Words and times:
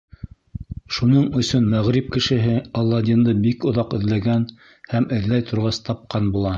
Шуның 0.95 1.27
өсөн 1.41 1.67
мәғриб 1.75 2.09
кешеһе 2.17 2.57
Аладдинды 2.83 3.37
бик 3.47 3.69
оҙаҡ 3.73 3.95
эҙләгән 4.01 4.49
һәм, 4.95 5.11
эҙләй 5.21 5.51
торғас, 5.53 5.85
тапҡан 5.91 6.35
була. 6.37 6.49